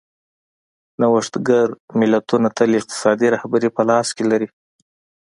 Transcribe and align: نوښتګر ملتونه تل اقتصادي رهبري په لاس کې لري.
نوښتګر 1.01 1.67
ملتونه 1.99 2.47
تل 2.57 2.69
اقتصادي 2.79 3.27
رهبري 3.35 3.69
په 3.75 3.81
لاس 3.89 4.07
کې 4.15 4.23
لري. 4.31 4.47